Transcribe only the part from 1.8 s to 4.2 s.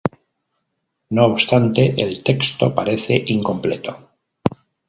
el texto parece incompleto.